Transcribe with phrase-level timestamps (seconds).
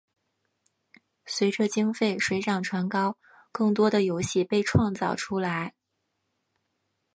[1.27, 3.19] 随着经费水涨船高
[3.51, 5.75] 更多的游戏被创造出来。